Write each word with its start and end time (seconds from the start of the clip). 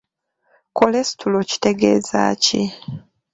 Kolesitulo 0.77 1.37
kitegeeza 1.49 2.21
ki? 2.43 2.61